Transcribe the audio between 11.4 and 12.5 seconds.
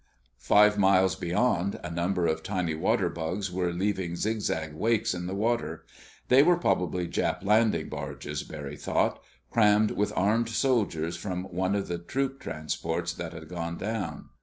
one of the troop